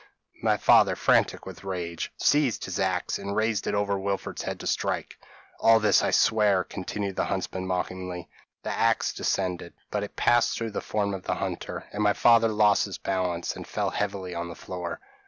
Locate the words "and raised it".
3.19-3.75